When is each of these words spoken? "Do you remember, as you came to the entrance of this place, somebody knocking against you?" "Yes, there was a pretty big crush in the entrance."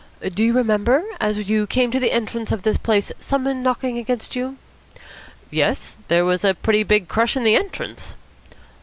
"Do 0.33 0.43
you 0.43 0.53
remember, 0.53 1.03
as 1.19 1.47
you 1.47 1.67
came 1.67 1.91
to 1.91 1.99
the 1.99 2.11
entrance 2.11 2.51
of 2.51 2.63
this 2.63 2.79
place, 2.79 3.11
somebody 3.19 3.59
knocking 3.59 3.99
against 3.99 4.35
you?" 4.35 4.57
"Yes, 5.51 5.95
there 6.07 6.25
was 6.25 6.43
a 6.43 6.55
pretty 6.55 6.81
big 6.81 7.07
crush 7.07 7.37
in 7.37 7.43
the 7.43 7.55
entrance." 7.55 8.15